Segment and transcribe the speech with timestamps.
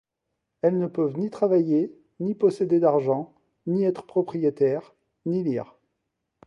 [0.63, 3.35] Elles ne peuvent ni travailler, ni posséder d'argent,
[3.67, 4.95] ni être propriétaires,
[5.27, 5.75] ni lire.